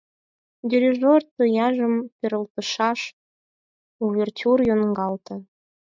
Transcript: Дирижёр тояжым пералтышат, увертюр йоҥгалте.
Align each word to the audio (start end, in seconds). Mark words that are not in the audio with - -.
Дирижёр 0.69 1.21
тояжым 1.35 1.93
пералтышат, 2.17 2.99
увертюр 4.03 4.59
йоҥгалте. 4.69 5.35